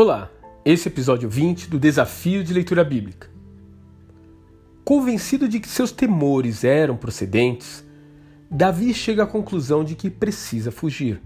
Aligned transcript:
Olá, 0.00 0.30
esse 0.64 0.86
é 0.86 0.88
o 0.88 0.94
episódio 0.94 1.28
20 1.28 1.68
do 1.68 1.76
Desafio 1.76 2.44
de 2.44 2.54
Leitura 2.54 2.84
Bíblica. 2.84 3.28
Convencido 4.84 5.48
de 5.48 5.58
que 5.58 5.66
seus 5.66 5.90
temores 5.90 6.62
eram 6.62 6.96
procedentes, 6.96 7.84
Davi 8.48 8.94
chega 8.94 9.24
à 9.24 9.26
conclusão 9.26 9.82
de 9.82 9.96
que 9.96 10.08
precisa 10.08 10.70
fugir. 10.70 11.20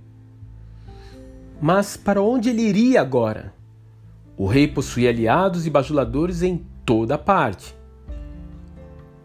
Mas 1.61 1.99
para 1.99 2.23
onde 2.23 2.49
ele 2.49 2.63
iria 2.63 3.03
agora? 3.03 3.53
O 4.39 4.47
rei 4.47 4.67
possuía 4.67 5.11
aliados 5.11 5.67
e 5.67 5.71
bajuladores 5.71 6.43
em 6.43 6.65
toda 6.87 7.19
parte. 7.19 7.77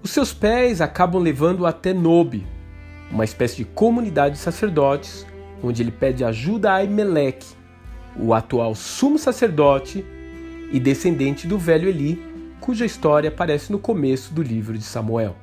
Os 0.04 0.12
seus 0.12 0.34
pés 0.34 0.82
acabam 0.82 1.22
levando 1.22 1.66
até 1.66 1.94
Nobe, 1.94 2.46
uma 3.10 3.24
espécie 3.24 3.56
de 3.56 3.64
comunidade 3.64 4.36
de 4.36 4.42
sacerdotes, 4.42 5.26
onde 5.64 5.82
ele 5.82 5.92
pede 5.92 6.26
ajuda 6.26 6.74
a 6.74 6.84
Emelec, 6.84 7.56
o 8.20 8.34
atual 8.34 8.74
sumo 8.76 9.18
sacerdote 9.18 10.06
e 10.72 10.80
descendente 10.80 11.48
do 11.48 11.58
velho 11.58 11.88
Eli, 11.88 12.22
cuja 12.60 12.86
história 12.86 13.30
aparece 13.30 13.72
no 13.72 13.80
começo 13.80 14.34
do 14.34 14.42
livro 14.42 14.78
de 14.78 14.84
Samuel. 14.84 15.36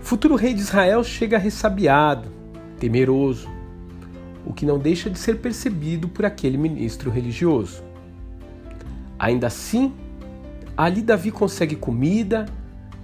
O 0.00 0.04
futuro 0.04 0.34
rei 0.34 0.52
de 0.52 0.60
Israel 0.60 1.02
chega 1.02 1.38
ressabiado, 1.38 2.28
temeroso, 2.78 3.48
o 4.44 4.52
que 4.52 4.66
não 4.66 4.78
deixa 4.78 5.08
de 5.08 5.18
ser 5.18 5.38
percebido 5.38 6.08
por 6.08 6.26
aquele 6.26 6.58
ministro 6.58 7.10
religioso. 7.10 7.82
Ainda 9.18 9.46
assim, 9.46 9.94
ali 10.76 11.00
Davi 11.00 11.30
consegue 11.30 11.76
comida, 11.76 12.44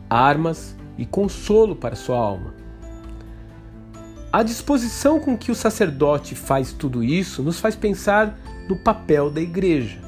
armas 0.09 0.77
e 0.99 1.07
consolo 1.07 1.75
para 1.75 1.97
sua 1.97 2.19
alma. 2.19 2.53
A 4.33 4.45
disposição 4.45 5.19
com 5.19 5.37
que 5.37 5.51
o 5.51 5.57
sacerdote 5.57 6.37
faz 6.37 6.73
tudo 6.73 7.03
isso 7.03 7.43
nos 7.43 7.59
faz 7.59 7.75
pensar 7.75 8.39
no 8.69 8.77
papel 8.77 9.29
da 9.29 9.41
igreja. 9.41 9.99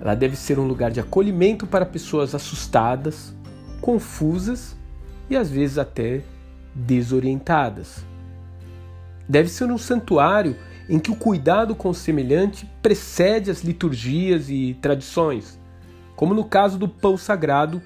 Ela 0.00 0.16
deve 0.16 0.34
ser 0.34 0.58
um 0.58 0.66
lugar 0.66 0.90
de 0.90 0.98
acolhimento 0.98 1.64
para 1.64 1.86
pessoas 1.86 2.34
assustadas, 2.34 3.32
confusas 3.80 4.76
e 5.30 5.36
às 5.36 5.48
vezes 5.48 5.78
até 5.78 6.24
desorientadas. 6.74 8.04
Deve 9.28 9.48
ser 9.48 9.70
um 9.70 9.78
santuário 9.78 10.56
em 10.88 10.98
que 10.98 11.12
o 11.12 11.16
cuidado 11.16 11.76
com 11.76 11.90
o 11.90 11.94
semelhante 11.94 12.68
precede 12.82 13.48
as 13.48 13.62
liturgias 13.62 14.50
e 14.50 14.76
tradições, 14.82 15.56
como 16.16 16.34
no 16.34 16.44
caso 16.44 16.76
do 16.76 16.88
pão 16.88 17.16
sagrado 17.16 17.80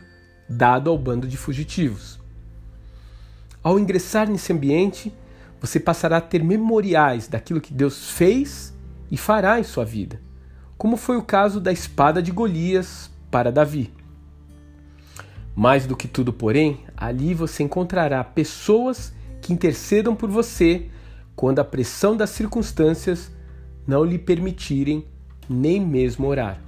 dado 0.49 0.89
ao 0.89 0.97
bando 0.97 1.29
de 1.29 1.37
fugitivos. 1.37 2.22
Ao 3.63 3.79
ingressar 3.79 4.29
nesse 4.29 4.53
ambiente, 4.53 5.13
você 5.61 5.79
passará 5.79 6.17
a 6.17 6.21
ter 6.21 6.43
memoriais 6.43 7.29
daquilo 7.29 7.61
que 7.61 7.73
Deus 7.73 8.11
fez 8.11 8.77
e 9.11 9.17
fará 9.17 9.61
em 9.61 9.63
sua 9.63 9.85
vida, 9.85 10.21
como 10.77 10.97
foi 10.97 11.17
o 11.17 11.23
caso 11.23 11.61
da 11.61 11.73
espada 11.73 12.21
de 12.21 12.33
Golias 12.33 13.09
para 13.31 13.53
Davi. 13.53 13.93
Mais 15.55 15.87
do 15.87 15.97
que 15.97 16.09
tudo, 16.09 16.33
porém, 16.33 16.81
ali 16.97 17.35
você 17.35 17.63
encontrará 17.63 18.25
pessoas 18.25 19.13
que 19.41 19.53
intercedam 19.53 20.17
por 20.17 20.29
você 20.29 20.89
quando 21.37 21.61
a 21.61 21.65
pressão 21.65 22.17
das 22.17 22.31
circunstâncias 22.31 23.31
não 23.87 24.05
lhe 24.05 24.19
permitirem 24.19 25.07
nem 25.49 25.81
mesmo 25.81 26.27
orar. 26.27 26.61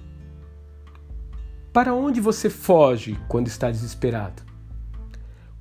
Para 1.72 1.94
onde 1.94 2.20
você 2.20 2.48
foge 2.48 3.18
quando 3.26 3.48
está 3.48 3.70
desesperado? 3.70 4.53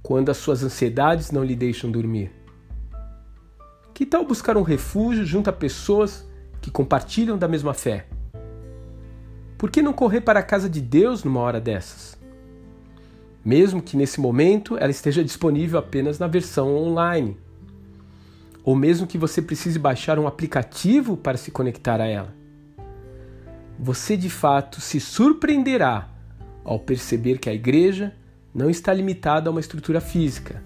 Quando 0.04 0.30
as 0.30 0.38
suas 0.38 0.62
ansiedades 0.62 1.32
não 1.32 1.46
lhe 1.46 1.56
deixam 1.56 1.90
dormir? 1.90 2.30
Que 3.94 4.06
tal 4.06 4.26
buscar 4.26 4.58
um 4.58 4.62
refúgio 4.62 5.26
junto 5.26 5.50
a 5.50 5.54
pessoas 5.54 6.28
que 6.62 6.70
compartilham 6.70 7.38
da 7.38 7.48
mesma 7.48 7.74
fé? 7.74 8.06
Por 9.58 9.72
que 9.72 9.82
não 9.82 9.94
correr 9.94 10.20
para 10.20 10.42
a 10.42 10.44
casa 10.44 10.70
de 10.70 10.82
Deus 10.82 11.24
numa 11.24 11.40
hora 11.40 11.62
dessas? 11.62 12.18
Mesmo 13.46 13.82
que 13.82 13.96
nesse 13.96 14.20
momento 14.20 14.78
ela 14.78 14.92
esteja 14.92 15.24
disponível 15.24 15.80
apenas 15.80 16.20
na 16.20 16.28
versão 16.28 16.76
online. 16.76 17.38
Ou 18.62 18.76
mesmo 18.76 19.08
que 19.08 19.18
você 19.18 19.42
precise 19.42 19.80
baixar 19.80 20.20
um 20.20 20.28
aplicativo 20.28 21.16
para 21.16 21.38
se 21.38 21.50
conectar 21.50 22.02
a 22.02 22.08
ela. 22.08 22.34
Você 23.80 24.18
de 24.18 24.30
fato 24.30 24.82
se 24.82 25.00
surpreenderá 25.00 26.10
ao 26.64 26.80
perceber 26.80 27.38
que 27.38 27.50
a 27.50 27.54
igreja 27.54 28.14
não 28.54 28.70
está 28.70 28.94
limitado 28.94 29.50
a 29.50 29.52
uma 29.52 29.60
estrutura 29.60 30.00
física, 30.00 30.64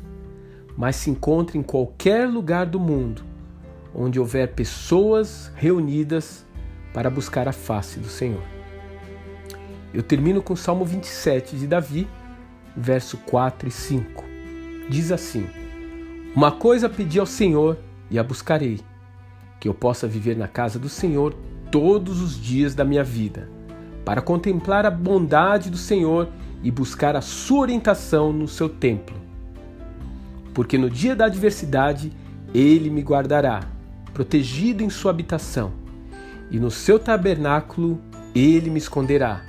mas 0.76 0.96
se 0.98 1.10
encontra 1.10 1.58
em 1.58 1.64
qualquer 1.64 2.28
lugar 2.28 2.66
do 2.66 2.80
mundo 2.80 3.24
onde 3.96 4.20
houver 4.20 4.54
pessoas 4.54 5.52
reunidas 5.56 6.46
para 6.94 7.10
buscar 7.10 7.48
a 7.48 7.52
face 7.52 8.00
do 8.00 8.08
Senhor. 8.08 8.44
Eu 9.94 10.04
termino 10.04 10.42
com 10.42 10.54
o 10.54 10.58
Salmo 10.58 10.86
27 10.86 11.56
de 11.56 11.66
Davi, 11.66 12.08
verso 12.76 13.18
4 13.18 13.68
e 13.68 13.72
5. 13.72 14.24
Diz 14.90 15.12
assim: 15.12 15.48
Uma 16.36 16.52
coisa 16.52 16.88
pedi 16.88 17.20
ao 17.20 17.26
Senhor 17.26 17.78
e 18.12 18.20
a 18.20 18.24
buscarei, 18.24 18.80
que 19.60 19.68
eu 19.68 19.74
possa 19.74 20.08
viver 20.08 20.38
na 20.38 20.48
casa 20.48 20.78
do 20.78 20.90
Senhor 20.90 21.36
todos 21.72 22.22
os 22.22 22.40
dias 22.40 22.76
da 22.76 22.86
minha 22.86 23.04
vida, 23.04 23.50
para 24.06 24.22
contemplar 24.22 24.86
a 24.86 24.92
bondade 24.92 25.70
do 25.70 25.78
Senhor 25.78 26.30
e 26.64 26.72
buscar 26.72 27.16
a 27.16 27.22
sua 27.22 27.60
orientação 27.60 28.34
no 28.34 28.48
seu 28.48 28.68
templo. 28.68 29.16
Porque 30.54 30.78
no 30.78 30.90
dia 30.90 31.16
da 31.16 31.26
adversidade 31.26 32.12
ele 32.54 32.90
me 32.90 33.02
guardará, 33.02 33.62
protegido 34.14 34.84
em 34.84 34.90
sua 34.90 35.12
habitação, 35.12 35.72
e 36.50 36.60
no 36.60 36.72
seu 36.72 36.98
tabernáculo 36.98 38.02
ele 38.34 38.70
me 38.70 38.78
esconderá 38.78 39.42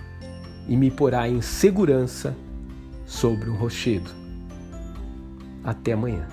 e 0.69 0.77
me 0.77 0.91
porá 0.91 1.29
em 1.29 1.41
segurança 1.41 2.37
sobre 3.07 3.49
um 3.49 3.55
rochedo. 3.55 4.11
Até 5.65 5.93
amanhã. 5.93 6.27